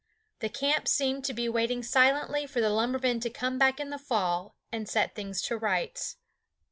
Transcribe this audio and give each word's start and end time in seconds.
The 0.39 0.49
camp 0.49 0.87
seemed 0.87 1.25
to 1.25 1.33
be 1.35 1.47
waiting 1.47 1.83
silently 1.83 2.47
for 2.47 2.59
the 2.59 2.71
lumbermen 2.71 3.19
to 3.19 3.29
come 3.29 3.59
back 3.59 3.79
in 3.79 3.91
the 3.91 3.99
fall 3.99 4.55
and 4.71 4.89
set 4.89 5.13
things 5.13 5.43
to 5.43 5.57
rights. 5.57 6.17